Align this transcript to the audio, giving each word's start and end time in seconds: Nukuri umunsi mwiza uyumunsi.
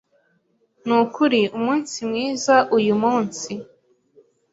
Nukuri 0.85 1.41
umunsi 1.57 1.95
mwiza 2.09 2.55
uyumunsi. 2.77 3.53